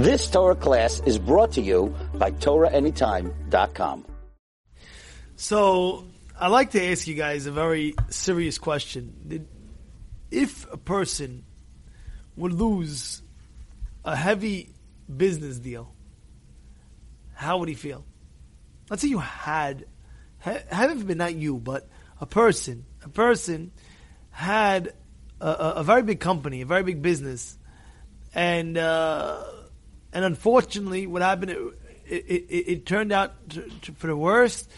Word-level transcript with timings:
This 0.00 0.30
Torah 0.30 0.56
class 0.56 1.02
is 1.04 1.18
brought 1.18 1.52
to 1.52 1.60
you 1.60 1.94
by 2.14 2.30
TorahAnytime.com. 2.30 4.06
So, 5.36 6.06
I'd 6.40 6.48
like 6.48 6.70
to 6.70 6.82
ask 6.82 7.06
you 7.06 7.14
guys 7.14 7.44
a 7.44 7.52
very 7.52 7.94
serious 8.08 8.56
question. 8.56 9.46
If 10.30 10.72
a 10.72 10.78
person 10.78 11.44
would 12.34 12.54
lose 12.54 13.20
a 14.02 14.16
heavy 14.16 14.70
business 15.14 15.58
deal, 15.58 15.94
how 17.34 17.58
would 17.58 17.68
he 17.68 17.74
feel? 17.74 18.02
Let's 18.88 19.02
say 19.02 19.08
you 19.08 19.18
had, 19.18 19.84
haven't 20.38 21.06
been 21.06 21.18
not 21.18 21.34
you, 21.34 21.58
but 21.58 21.86
a 22.22 22.24
person, 22.24 22.86
a 23.04 23.10
person 23.10 23.70
had 24.30 24.94
a, 25.42 25.46
a, 25.46 25.72
a 25.76 25.84
very 25.84 26.02
big 26.02 26.20
company, 26.20 26.62
a 26.62 26.66
very 26.66 26.84
big 26.84 27.02
business, 27.02 27.58
and 28.32 28.78
uh, 28.78 29.42
and 30.12 30.24
unfortunately, 30.24 31.06
what 31.06 31.22
happened? 31.22 31.50
It, 31.50 31.58
it, 32.06 32.46
it, 32.48 32.68
it 32.68 32.86
turned 32.86 33.12
out 33.12 33.50
to, 33.50 33.62
to, 33.82 33.92
for 33.92 34.06
the 34.08 34.16
worst. 34.16 34.70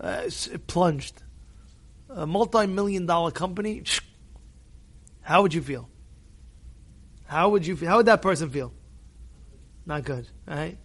Uh, 0.00 0.22
it 0.24 0.66
plunged. 0.66 1.22
A 2.08 2.26
multi-million 2.26 3.06
dollar 3.06 3.30
company. 3.30 3.84
How 5.22 5.42
would 5.42 5.54
you 5.54 5.62
feel? 5.62 5.88
How 7.26 7.50
would 7.50 7.66
you 7.66 7.76
feel? 7.76 7.88
How 7.88 7.98
would 7.98 8.06
that 8.06 8.20
person 8.20 8.50
feel? 8.50 8.74
Not 9.86 10.04
good, 10.04 10.28
right? 10.46 10.76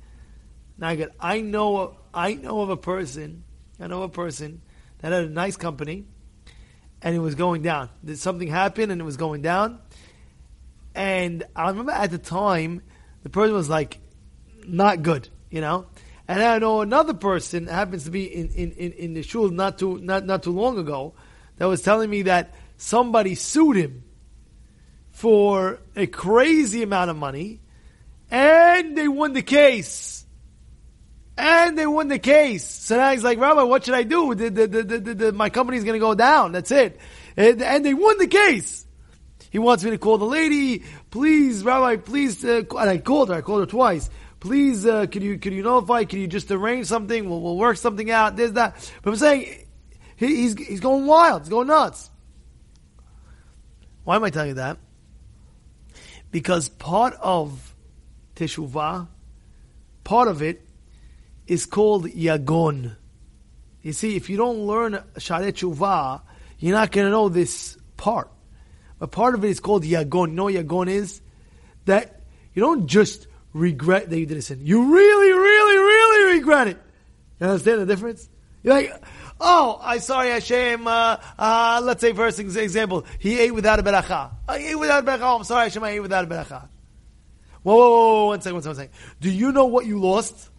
Not 0.77 0.97
good. 0.97 1.11
I 1.19 1.41
know. 1.41 1.97
I 2.13 2.35
know 2.35 2.61
of 2.61 2.69
a 2.69 2.77
person. 2.77 3.43
I 3.79 3.87
know 3.87 4.03
a 4.03 4.09
person 4.09 4.61
that 4.99 5.11
had 5.11 5.25
a 5.25 5.29
nice 5.29 5.57
company, 5.57 6.05
and 7.01 7.15
it 7.15 7.19
was 7.19 7.35
going 7.35 7.63
down. 7.63 7.89
Did 8.05 8.19
something 8.19 8.47
happen, 8.47 8.91
and 8.91 9.01
it 9.01 9.03
was 9.03 9.17
going 9.17 9.41
down. 9.41 9.79
And 10.95 11.43
I 11.55 11.69
remember 11.69 11.91
at 11.91 12.11
the 12.11 12.17
time, 12.17 12.81
the 13.23 13.29
person 13.29 13.55
was 13.55 13.69
like, 13.69 13.99
not 14.65 15.01
good, 15.01 15.29
you 15.49 15.61
know. 15.61 15.87
And 16.27 16.43
I 16.43 16.59
know 16.59 16.81
another 16.81 17.13
person 17.13 17.67
happens 17.67 18.03
to 18.03 18.11
be 18.11 18.25
in, 18.25 18.49
in, 18.49 18.71
in, 18.73 18.91
in 18.93 19.13
the 19.13 19.23
shul 19.23 19.49
not 19.49 19.79
too 19.79 19.97
not, 19.99 20.25
not 20.25 20.43
too 20.43 20.51
long 20.51 20.77
ago 20.77 21.13
that 21.57 21.65
was 21.65 21.81
telling 21.81 22.09
me 22.09 22.23
that 22.23 22.53
somebody 22.75 23.35
sued 23.35 23.77
him 23.77 24.03
for 25.11 25.79
a 25.95 26.05
crazy 26.05 26.83
amount 26.83 27.09
of 27.09 27.17
money, 27.17 27.61
and 28.29 28.97
they 28.97 29.07
won 29.07 29.33
the 29.33 29.41
case. 29.41 30.25
And 31.39 31.77
they 31.77 31.85
won 31.85 32.07
the 32.07 32.17
case. 32.17 32.65
So 32.65 32.97
now 32.97 33.11
he's 33.11 33.23
like, 33.23 33.37
Rabbi, 33.37 33.61
what 33.61 33.85
should 33.85 33.93
I 33.93 34.01
do? 34.01 34.33
The, 34.33 34.49
the, 34.49 34.67
the, 34.67 35.31
my 35.31 35.51
company's 35.51 35.83
going 35.83 35.93
to 35.93 35.99
go 35.99 36.15
down. 36.15 36.51
That's 36.51 36.71
it. 36.71 36.99
And, 37.35 37.61
and, 37.61 37.85
they 37.85 37.93
won 37.93 38.17
the 38.17 38.27
case. 38.27 38.86
He 39.49 39.59
wants 39.59 39.83
me 39.83 39.91
to 39.91 39.97
call 39.97 40.17
the 40.17 40.25
lady. 40.25 40.83
Please, 41.09 41.63
Rabbi, 41.63 41.97
please. 41.97 42.43
Uh, 42.43 42.63
and 42.77 42.89
I 42.89 42.97
called 42.97 43.29
her. 43.29 43.35
I 43.35 43.41
called 43.41 43.61
her 43.61 43.65
twice. 43.65 44.09
Please, 44.39 44.85
uh, 44.85 45.07
you 45.11 45.37
could 45.39 45.53
you 45.53 45.63
notify? 45.63 46.03
Can 46.03 46.19
you 46.19 46.27
just 46.27 46.51
arrange 46.51 46.85
something? 46.85 47.27
We'll, 47.29 47.41
we'll 47.41 47.57
work 47.57 47.77
something 47.77 48.11
out. 48.11 48.35
There's 48.35 48.53
that. 48.53 48.91
But 49.01 49.11
I'm 49.11 49.15
saying 49.15 49.65
he, 50.15 50.35
he's 50.35 50.53
he's 50.55 50.79
going 50.79 51.05
wild. 51.05 51.43
He's 51.43 51.49
going 51.49 51.67
nuts. 51.67 52.11
Why 54.03 54.15
am 54.15 54.23
I 54.23 54.29
telling 54.29 54.49
you 54.49 54.55
that? 54.55 54.77
Because 56.31 56.69
part 56.69 57.13
of 57.19 57.75
Teshuvah, 58.35 59.07
part 60.03 60.27
of 60.27 60.41
it 60.41 60.61
is 61.47 61.65
called 61.65 62.05
Yagon. 62.05 62.95
You 63.81 63.93
see, 63.93 64.15
if 64.15 64.29
you 64.29 64.37
don't 64.37 64.59
learn 64.59 64.93
Shaare 65.15 65.51
Teshuvah, 65.51 66.21
you're 66.59 66.75
not 66.75 66.91
going 66.91 67.05
to 67.05 67.11
know 67.11 67.29
this 67.29 67.77
part. 67.95 68.29
But 68.99 69.11
part 69.11 69.35
of 69.35 69.43
it 69.43 69.49
is 69.49 69.59
called 69.59 69.83
Yagon. 69.83 70.29
You 70.29 70.35
know 70.35 70.45
Yagon 70.45 70.87
is? 70.89 71.21
That 71.85 72.21
you 72.53 72.61
don't 72.61 72.87
just 72.87 73.27
regret 73.53 74.09
that 74.09 74.19
you 74.19 74.25
did 74.25 74.37
a 74.37 74.41
sin. 74.41 74.61
You 74.63 74.93
really, 74.93 75.31
really, 75.31 75.77
really 75.77 76.37
regret 76.37 76.67
it. 76.67 76.77
You 77.39 77.47
understand 77.47 77.81
the 77.81 77.85
difference? 77.85 78.27
You're 78.63 78.73
like, 78.73 79.03
Oh, 79.39 79.79
I 79.81 79.99
sorry, 79.99 80.29
Hashem. 80.29 80.87
Uh, 80.87 81.17
uh, 81.37 81.81
let's 81.83 82.01
say, 82.01 82.13
first 82.13 82.39
example, 82.39 83.05
he 83.19 83.39
ate 83.39 83.53
without 83.53 83.79
a 83.79 83.83
beracha. 83.83 84.31
I 84.47 84.57
ate 84.57 84.79
without 84.79 85.03
a 85.03 85.05
beracha. 85.05 85.21
Oh, 85.21 85.37
I'm 85.37 85.43
sorry, 85.43 85.65
Hashem. 85.65 85.83
I 85.83 85.91
ate 85.91 85.99
without 85.99 86.25
a 86.25 86.27
beracha. 86.27 86.67
Whoa, 87.61 87.75
whoa, 87.75 87.89
whoa, 87.89 88.17
whoa, 88.23 88.25
one 88.27 88.41
second, 88.41 88.55
one 88.55 88.63
second, 88.63 88.77
one 88.77 88.87
second. 88.87 89.17
Do 89.21 89.29
you 89.29 89.51
know 89.51 89.65
what 89.65 89.85
you 89.85 89.99
lost? 89.99 90.49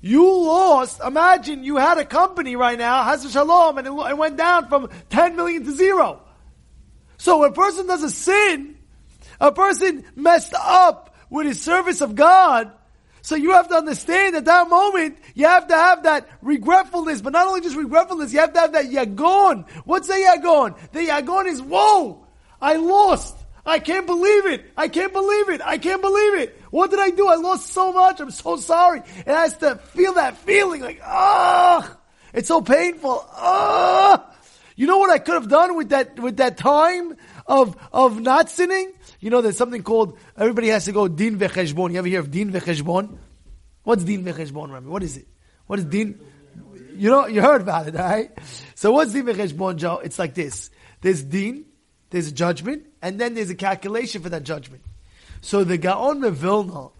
You 0.00 0.28
lost. 0.28 1.00
Imagine 1.00 1.64
you 1.64 1.76
had 1.76 1.98
a 1.98 2.04
company 2.04 2.56
right 2.56 2.78
now, 2.78 3.04
Has 3.04 3.30
Shalom, 3.30 3.78
and 3.78 3.86
it, 3.86 3.90
it 3.92 4.18
went 4.18 4.36
down 4.36 4.68
from 4.68 4.88
10 5.10 5.36
million 5.36 5.64
to 5.64 5.72
zero. 5.72 6.20
So 7.24 7.38
when 7.38 7.52
a 7.52 7.54
person 7.54 7.86
does 7.86 8.02
a 8.02 8.10
sin, 8.10 8.76
a 9.40 9.50
person 9.50 10.04
messed 10.14 10.52
up 10.52 11.16
with 11.30 11.46
his 11.46 11.58
service 11.58 12.02
of 12.02 12.14
God, 12.14 12.70
so 13.22 13.34
you 13.34 13.52
have 13.52 13.68
to 13.68 13.76
understand 13.76 14.36
at 14.36 14.44
that 14.44 14.68
moment, 14.68 15.16
you 15.34 15.46
have 15.46 15.66
to 15.68 15.74
have 15.74 16.02
that 16.02 16.28
regretfulness, 16.42 17.22
but 17.22 17.32
not 17.32 17.46
only 17.46 17.62
just 17.62 17.76
regretfulness, 17.76 18.34
you 18.34 18.40
have 18.40 18.52
to 18.52 18.60
have 18.60 18.72
that 18.74 18.90
yagon. 18.90 19.66
What's 19.86 20.08
the 20.08 20.12
yagon? 20.12 20.76
The 20.92 21.06
yagon 21.06 21.46
is, 21.46 21.62
whoa, 21.62 22.26
I 22.60 22.76
lost. 22.76 23.34
I 23.64 23.78
can't 23.78 24.06
believe 24.06 24.44
it. 24.44 24.70
I 24.76 24.88
can't 24.88 25.14
believe 25.14 25.48
it. 25.48 25.62
I 25.64 25.78
can't 25.78 26.02
believe 26.02 26.34
it. 26.34 26.60
What 26.70 26.90
did 26.90 27.00
I 27.00 27.08
do? 27.08 27.26
I 27.28 27.36
lost 27.36 27.68
so 27.68 27.90
much. 27.90 28.20
I'm 28.20 28.32
so 28.32 28.56
sorry. 28.56 28.98
It 28.98 29.28
has 29.28 29.56
to 29.58 29.76
feel 29.76 30.12
that 30.12 30.36
feeling 30.36 30.82
like, 30.82 31.00
ah, 31.02 31.96
it's 32.34 32.48
so 32.48 32.60
painful. 32.60 33.26
Ah. 33.32 34.30
You 34.76 34.86
know 34.86 34.98
what 34.98 35.10
I 35.10 35.18
could 35.18 35.34
have 35.34 35.48
done 35.48 35.76
with 35.76 35.90
that, 35.90 36.18
with 36.18 36.38
that 36.38 36.56
time 36.56 37.16
of, 37.46 37.76
of 37.92 38.20
not 38.20 38.50
sinning? 38.50 38.92
You 39.20 39.30
know, 39.30 39.40
there's 39.40 39.56
something 39.56 39.82
called, 39.82 40.18
everybody 40.36 40.68
has 40.68 40.86
to 40.86 40.92
go 40.92 41.06
din 41.06 41.38
vecheshbon. 41.38 41.92
You 41.92 41.98
ever 41.98 42.08
hear 42.08 42.20
of 42.20 42.30
din 42.30 42.52
vecheshbon? 42.52 43.16
What's 43.84 44.02
din 44.02 44.24
vecheshbon, 44.24 44.72
Rami? 44.72 44.88
What 44.88 45.02
is 45.02 45.16
it? 45.16 45.28
What 45.66 45.78
is 45.78 45.84
din? 45.84 46.20
You 46.96 47.10
know, 47.10 47.26
you 47.26 47.40
heard 47.40 47.60
about 47.60 47.88
it, 47.88 47.94
right? 47.94 48.30
So 48.74 48.92
what's 48.92 49.12
din 49.12 49.26
vecheshbon, 49.26 49.76
Joe? 49.76 49.98
It's 49.98 50.18
like 50.18 50.34
this. 50.34 50.70
There's 51.02 51.22
din, 51.22 51.66
there's 52.10 52.28
a 52.28 52.32
judgment, 52.32 52.86
and 53.00 53.20
then 53.20 53.34
there's 53.34 53.50
a 53.50 53.54
calculation 53.54 54.22
for 54.22 54.30
that 54.30 54.42
judgment. 54.42 54.82
So 55.40 55.62
the 55.62 55.78
Gaon 55.78 56.20
Mevilna 56.20 56.90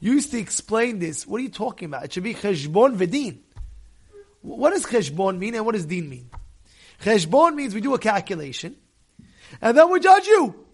used 0.00 0.30
to 0.30 0.38
explain 0.38 0.98
this. 0.98 1.26
What 1.26 1.38
are 1.38 1.42
you 1.42 1.50
talking 1.50 1.86
about? 1.86 2.04
It 2.04 2.12
should 2.12 2.22
be 2.22 2.34
cheshbon 2.34 2.96
v'din. 2.96 3.40
What 4.40 4.70
does 4.70 4.86
cheshbon 4.86 5.38
mean 5.38 5.54
and 5.54 5.66
what 5.66 5.74
does 5.74 5.84
din 5.84 6.08
mean? 6.08 6.30
Cheshbon 7.02 7.54
means 7.54 7.74
we 7.74 7.80
do 7.80 7.94
a 7.94 7.98
calculation, 7.98 8.76
and 9.60 9.76
then 9.76 9.90
we 9.90 10.00
judge 10.00 10.26
you 10.26 10.66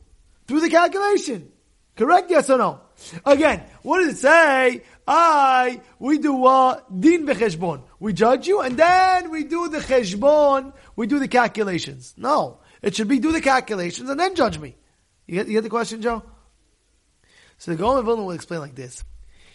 through 0.47 0.61
the 0.61 0.71
calculation. 0.71 1.51
Correct? 1.97 2.31
Yes 2.31 2.51
or 2.51 2.59
no? 2.59 2.81
Again, 3.25 3.63
what 3.83 3.99
does 3.99 4.15
it 4.15 4.19
say? 4.19 4.83
I, 5.07 5.81
we 5.99 6.19
do 6.19 6.45
uh, 6.45 6.81
din 6.99 7.27
v'cheshbon. 7.27 7.83
We 8.01 8.13
judge 8.13 8.47
you, 8.47 8.61
and 8.61 8.77
then 8.77 9.31
we 9.31 9.45
do 9.45 9.69
the 9.69 9.79
cheshbon, 9.79 10.73
we 10.97 11.07
do 11.07 11.19
the 11.19 11.29
calculations. 11.29 12.15
No. 12.17 12.61
It 12.85 12.95
should 12.95 13.09
be 13.09 13.19
do 13.19 13.33
the 13.33 13.41
calculations 13.41 14.11
and 14.11 14.21
then 14.21 14.35
judge 14.35 14.59
me. 14.59 14.77
You 15.27 15.37
get, 15.37 15.47
you 15.47 15.55
get 15.55 15.63
the 15.63 15.71
question, 15.71 16.03
Joe? 16.03 16.23
So 17.57 17.71
the 17.71 17.79
Gaon 17.79 18.05
Vilna 18.05 18.23
will 18.23 18.33
explain 18.33 18.61
like 18.61 18.75
this. 18.75 19.03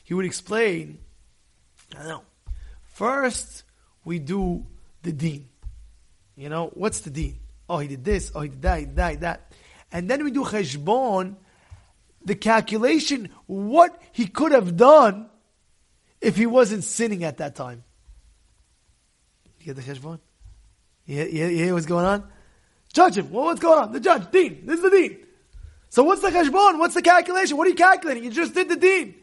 He 0.03 0.15
would 0.15 0.25
explain, 0.25 0.97
I 1.93 1.99
don't 1.99 2.07
know, 2.07 2.23
first 2.85 3.65
we 4.03 4.17
do 4.17 4.65
the 5.03 5.11
din. 5.11 5.47
You 6.39 6.47
know, 6.47 6.71
what's 6.73 7.01
the 7.01 7.09
din? 7.09 7.37
Oh, 7.67 7.79
he 7.79 7.89
did 7.89 8.05
this. 8.05 8.31
Oh, 8.33 8.39
he 8.39 8.47
did 8.47 8.61
that. 8.61 8.79
He 8.79 8.85
did 8.85 8.95
that. 8.95 9.09
He 9.09 9.15
did 9.15 9.21
that. 9.23 9.51
And 9.91 10.09
then 10.09 10.23
we 10.23 10.31
do 10.31 10.45
cheshbon, 10.45 11.35
the 12.23 12.35
calculation, 12.35 13.29
what 13.45 14.01
he 14.13 14.25
could 14.25 14.53
have 14.53 14.77
done 14.77 15.29
if 16.21 16.37
he 16.37 16.45
wasn't 16.45 16.85
sinning 16.85 17.25
at 17.25 17.37
that 17.39 17.55
time. 17.55 17.83
You 19.59 19.65
get 19.65 19.75
the 19.75 19.81
cheshbon? 19.81 20.19
You, 21.05 21.23
you, 21.23 21.47
you 21.47 21.63
hear 21.65 21.73
what's 21.73 21.85
going 21.85 22.05
on? 22.05 22.23
Judge 22.93 23.17
him. 23.17 23.31
Well, 23.31 23.45
what's 23.45 23.59
going 23.59 23.77
on? 23.77 23.91
The 23.91 23.99
judge. 23.99 24.31
Din. 24.31 24.61
This 24.65 24.77
is 24.77 24.83
the 24.83 24.91
din. 24.91 25.17
So 25.89 26.03
what's 26.03 26.21
the 26.21 26.29
cheshbon? 26.29 26.79
What's 26.79 26.93
the 26.93 27.01
calculation? 27.01 27.57
What 27.57 27.67
are 27.67 27.71
you 27.71 27.75
calculating? 27.75 28.23
You 28.23 28.31
just 28.31 28.53
did 28.53 28.69
the 28.69 28.77
din. 28.77 29.15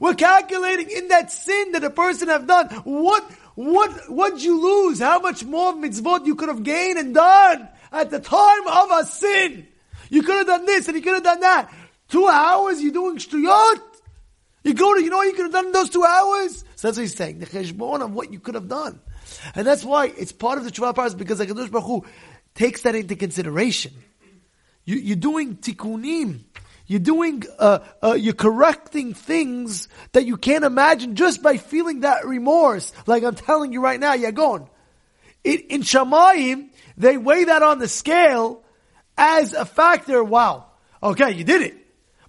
We're 0.00 0.14
calculating 0.14 0.90
in 0.90 1.08
that 1.08 1.30
sin 1.30 1.72
that 1.72 1.84
a 1.84 1.90
person 1.90 2.28
have 2.28 2.46
done. 2.48 2.68
What 2.84 3.30
what, 3.54 4.10
what'd 4.10 4.42
you 4.42 4.60
lose? 4.60 4.98
How 4.98 5.20
much 5.20 5.44
more 5.44 5.72
mitzvot 5.72 6.26
you 6.26 6.34
could 6.34 6.48
have 6.48 6.62
gained 6.62 6.98
and 6.98 7.14
done 7.14 7.68
at 7.92 8.10
the 8.10 8.20
time 8.20 8.66
of 8.66 8.90
a 8.90 9.04
sin? 9.04 9.66
You 10.10 10.22
could 10.22 10.36
have 10.38 10.46
done 10.46 10.66
this 10.66 10.88
and 10.88 10.96
you 10.96 11.02
could 11.02 11.14
have 11.14 11.22
done 11.22 11.40
that. 11.40 11.72
Two 12.08 12.26
hours, 12.26 12.82
you're 12.82 12.92
doing 12.92 13.18
shtuyot? 13.18 13.80
You 14.64 14.74
go 14.74 14.94
to, 14.94 15.02
you 15.02 15.10
know 15.10 15.18
what 15.18 15.26
you 15.26 15.34
could 15.34 15.44
have 15.44 15.52
done 15.52 15.66
in 15.66 15.72
those 15.72 15.90
two 15.90 16.04
hours? 16.04 16.64
So 16.76 16.88
that's 16.88 16.96
what 16.96 17.02
he's 17.02 17.14
saying. 17.14 17.38
The 17.38 17.46
cheshbon 17.46 18.02
of 18.02 18.12
what 18.12 18.32
you 18.32 18.40
could 18.40 18.54
have 18.54 18.68
done. 18.68 19.00
And 19.54 19.66
that's 19.66 19.84
why 19.84 20.06
it's 20.06 20.32
part 20.32 20.58
of 20.58 20.64
the 20.64 20.70
Tshuva 20.70 20.94
process 20.94 21.14
because 21.14 21.38
the 21.38 21.46
Kadosh 21.46 21.70
Baruch 21.70 21.86
Hu 21.86 22.04
takes 22.54 22.82
that 22.82 22.94
into 22.94 23.16
consideration. 23.16 23.92
You, 24.84 24.96
you're 24.96 25.16
doing 25.16 25.56
tikkunim. 25.56 26.40
You're 26.86 27.00
doing, 27.00 27.44
uh, 27.58 27.78
uh, 28.02 28.12
you're 28.12 28.34
correcting 28.34 29.14
things 29.14 29.88
that 30.12 30.26
you 30.26 30.36
can't 30.36 30.64
imagine 30.64 31.16
just 31.16 31.42
by 31.42 31.56
feeling 31.56 32.00
that 32.00 32.26
remorse. 32.26 32.92
Like 33.06 33.22
I'm 33.24 33.34
telling 33.34 33.72
you 33.72 33.80
right 33.80 33.98
now, 33.98 34.14
yagon. 34.14 34.68
In, 35.44 35.60
in 35.70 35.80
Shamayim, 35.82 36.68
they 36.96 37.16
weigh 37.16 37.44
that 37.44 37.62
on 37.62 37.78
the 37.78 37.88
scale 37.88 38.62
as 39.16 39.54
a 39.54 39.64
factor. 39.64 40.22
Wow. 40.22 40.66
Okay, 41.02 41.32
you 41.32 41.44
did 41.44 41.62
it. 41.62 41.76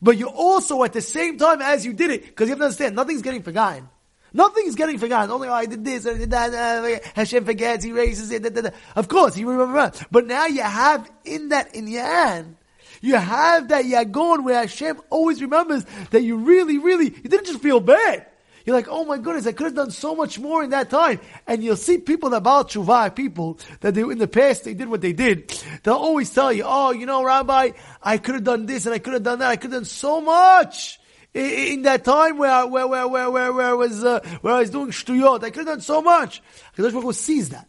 But 0.02 0.18
you 0.18 0.28
also, 0.28 0.84
at 0.84 0.94
the 0.94 1.02
same 1.02 1.38
time 1.38 1.62
as 1.62 1.86
you 1.86 1.94
did 1.94 2.12
it, 2.12 2.26
because 2.26 2.48
you 2.48 2.52
have 2.52 2.60
to 2.60 2.66
understand, 2.66 2.96
nothing's 2.96 3.22
getting 3.22 3.44
forgotten. 3.44 3.90
Nothing's 4.34 4.76
getting 4.76 5.00
forgotten. 5.00 5.32
Only, 5.32 5.48
oh, 5.48 5.54
I 5.54 5.66
did 5.66 5.84
this, 5.84 6.06
I 6.06 6.18
did 6.18 6.32
that, 6.32 6.54
uh, 6.54 7.00
Hashem 7.16 7.46
forgets, 7.46 7.84
he 7.84 7.92
raises 7.94 8.32
it, 8.32 8.44
da, 8.44 8.50
da, 8.50 8.62
da. 8.62 8.70
Of 8.96 9.08
course, 9.08 9.34
he 9.34 9.46
remembers. 9.46 10.04
But 10.12 10.28
now 10.28 10.46
you 10.46 10.62
have 10.62 11.10
in 11.24 11.50
that, 11.50 11.74
in 11.74 11.88
your 11.88 12.04
hand, 12.04 12.58
you 13.06 13.16
have 13.16 13.70
that 13.70 13.86
yagon 13.86 14.44
where 14.44 14.56
Hashem 14.56 15.00
always 15.10 15.42
remembers 15.42 15.86
that 16.12 16.24
you 16.24 16.38
really, 16.38 16.78
really, 16.78 17.06
you 17.06 17.30
didn't 17.30 17.46
just 17.46 17.62
feel 17.62 17.80
bad. 17.80 18.26
You're 18.66 18.76
like, 18.76 18.88
oh 18.90 19.06
my 19.06 19.20
goodness, 19.20 19.46
I 19.46 19.52
could 19.52 19.66
have 19.66 19.76
done 19.76 19.92
so 19.92 20.16
much 20.16 20.40
more 20.40 20.64
in 20.64 20.72
that 20.72 20.90
time. 20.90 21.20
And 21.46 21.64
you'll 21.64 21.76
see 21.76 22.00
people 22.00 22.32
that 22.32 22.38
about 22.38 22.72
tshuva, 22.72 23.16
people 23.16 23.60
that 23.82 23.94
they, 23.94 24.02
in 24.02 24.18
the 24.18 24.28
past, 24.28 24.64
they 24.64 24.74
did 24.74 24.90
what 24.90 25.02
they 25.02 25.14
did. 25.14 25.50
They'll 25.84 25.94
always 25.94 26.32
tell 26.32 26.52
you, 26.52 26.64
oh, 26.66 26.92
you 26.92 27.06
know, 27.06 27.24
Rabbi, 27.24 27.72
I 28.02 28.18
could 28.18 28.36
have 28.36 28.44
done 28.44 28.66
this 28.66 28.88
and 28.88 28.96
I 28.96 28.98
could 28.98 29.14
have 29.14 29.24
done 29.24 29.40
that. 29.40 29.50
I 29.52 29.56
could 29.56 29.72
have 29.72 29.82
done 29.82 29.86
so 29.86 30.20
much. 30.20 31.00
In, 31.36 31.82
that 31.84 32.06
time 32.06 32.38
where, 32.38 32.66
where, 32.66 32.88
where, 32.88 33.08
where, 33.08 33.30
where, 33.30 33.54
where 33.54 33.68
I 33.68 33.74
was, 33.74 34.04
uh, 34.04 34.22
where 34.42 34.54
I 34.54 34.60
was 34.62 34.70
doing 34.70 34.90
shtuyot, 34.90 35.44
I 35.44 35.50
could 35.50 35.68
have 35.68 35.68
done 35.68 35.82
so 35.82 36.02
much. 36.02 36.42
Because 36.76 36.94
Baruch 36.94 37.14
sees 37.14 37.50
that. 37.50 37.68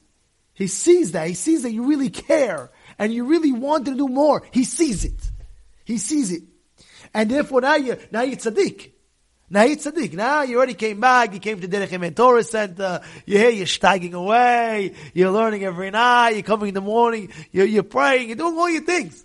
He 0.54 0.68
sees 0.68 1.12
that. 1.12 1.28
He 1.28 1.34
sees 1.34 1.64
that 1.64 1.72
you 1.72 1.82
really 1.82 2.08
care 2.08 2.70
and 2.98 3.12
you 3.12 3.24
really 3.24 3.52
want 3.52 3.84
to 3.86 3.94
do 3.94 4.08
more. 4.08 4.42
He 4.52 4.64
sees 4.64 5.04
it. 5.04 5.25
He 5.86 5.96
sees 5.96 6.32
it. 6.32 6.42
And 7.14 7.30
therefore 7.30 7.62
now 7.62 7.76
you 7.76 7.96
now 8.10 8.22
you're 8.22 8.36
tzaddik. 8.36 8.90
Now 9.48 9.62
you're 9.62 9.78
tzaddik. 9.78 10.12
Now 10.12 10.42
you 10.42 10.58
already 10.58 10.74
came 10.74 11.00
back. 11.00 11.32
You 11.32 11.40
came 11.40 11.60
to 11.60 11.68
Derech 11.68 12.14
Torah 12.14 12.42
Center. 12.42 13.00
You're 13.24 13.40
here. 13.40 13.50
You're 13.50 13.66
shteiging 13.66 14.12
away. 14.12 14.94
You're 15.14 15.30
learning 15.30 15.64
every 15.64 15.90
night. 15.90 16.30
You're 16.30 16.42
coming 16.42 16.68
in 16.68 16.74
the 16.74 16.80
morning. 16.82 17.32
You're, 17.52 17.66
you're 17.66 17.84
praying. 17.84 18.28
You're 18.28 18.36
doing 18.36 18.58
all 18.58 18.68
your 18.68 18.82
things. 18.82 19.24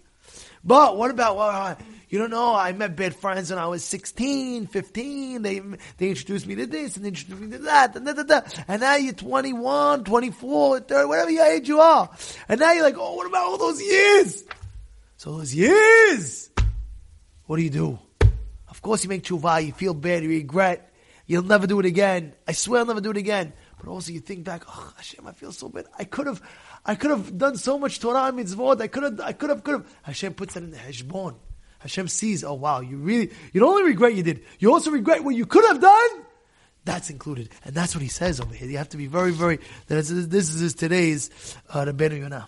But 0.64 0.96
what 0.96 1.10
about 1.12 1.36
well, 1.36 1.50
uh, 1.50 1.76
you 2.12 2.20
don't 2.20 2.30
know, 2.30 2.54
I 2.54 2.74
met 2.74 2.98
bad 2.98 3.16
friends 3.16 3.52
when 3.52 3.58
I 3.58 3.68
was 3.68 3.86
16, 3.86 4.68
15. 4.68 5.42
They, 5.42 5.62
they 5.98 6.10
introduced 6.10 6.46
me 6.46 6.56
to 6.56 6.66
this 6.66 6.98
and 6.98 7.06
they 7.06 7.10
introduced 7.10 7.42
me 7.42 7.52
to 7.52 7.58
that 7.60 7.96
and 7.96 8.06
da, 8.06 8.12
da, 8.12 8.24
da. 8.24 8.42
And 8.68 8.82
now 8.82 8.98
you're 8.98 9.14
21, 9.14 10.04
24, 10.04 10.82
30, 10.82 11.08
whatever 11.08 11.32
your 11.32 11.46
age 11.46 11.70
you 11.70 11.80
are. 11.80 12.10
And 12.50 12.60
now 12.60 12.74
you're 12.74 12.84
like, 12.84 12.98
oh, 12.98 13.16
what 13.16 13.28
about 13.28 13.46
all 13.46 13.58
those 13.58 13.82
years? 13.82 14.44
So 15.16 15.38
those 15.38 15.56
years, 15.56 16.50
what 17.52 17.58
do 17.58 17.64
you 17.64 17.70
do? 17.70 18.00
Of 18.70 18.82
course 18.82 19.04
you 19.04 19.10
make 19.10 19.24
tshuva, 19.24 19.66
you 19.66 19.74
feel 19.74 19.94
bad, 19.94 20.24
you 20.24 20.30
regret. 20.30 20.94
You'll 21.26 21.44
never 21.44 21.68
do 21.68 21.82
it 21.82 21.86
again. 21.86 22.32
I 22.48 22.54
swear 22.54 22.80
I'll 22.80 22.86
never 22.86 23.02
do 23.02 23.12
it 23.12 23.18
again. 23.18 23.52
But 23.78 23.90
also 23.90 24.14
you 24.14 24.22
think 24.22 24.46
back, 24.46 24.64
oh 24.70 24.94
Hashem, 24.96 25.28
I 25.28 25.34
feel 25.34 25.52
so 25.52 25.68
bad. 25.68 25.88
I 26.00 26.06
could 26.06 26.28
have, 26.28 26.42
I 26.86 26.96
could 26.96 27.12
have 27.12 27.38
done 27.38 27.58
so 27.58 27.78
much 27.78 28.00
Torah 28.00 28.28
and 28.28 28.40
mitzvot. 28.40 28.80
I 28.80 28.88
could 28.88 29.04
have, 29.04 29.20
I 29.20 29.34
could 29.34 29.50
have, 29.50 29.66
could 29.66 29.74
have. 29.74 29.98
Hashem 30.04 30.36
puts 30.36 30.54
that 30.54 30.64
in 30.64 30.72
the 30.72 30.78
heshbon. 30.78 31.36
Hashem 31.80 32.08
sees, 32.08 32.46
oh 32.46 32.54
wow, 32.54 32.80
you 32.80 32.96
really, 32.96 33.32
you 33.52 33.60
don't 33.60 33.72
only 33.72 33.84
regret 33.84 34.16
you 34.16 34.24
did, 34.24 34.46
you 34.60 34.72
also 34.72 34.90
regret 34.90 35.22
what 35.26 35.36
you 35.36 35.46
could 35.46 35.66
have 35.66 35.82
done. 35.82 36.10
That's 36.86 37.10
included. 37.10 37.50
And 37.66 37.76
that's 37.76 37.94
what 37.94 38.02
he 38.02 38.08
says 38.08 38.40
over 38.40 38.56
here. 38.56 38.70
You 38.70 38.78
have 38.78 38.90
to 38.90 38.98
be 38.98 39.08
very, 39.08 39.32
very, 39.32 39.60
this 39.88 40.10
is 40.10 40.74
today's, 40.74 41.58
uh, 41.70 41.84
the 41.84 41.92
Ben 41.92 42.16
Yonah. 42.16 42.48